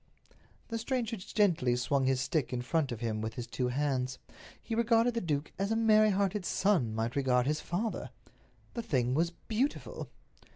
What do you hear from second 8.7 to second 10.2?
The thing was beautiful!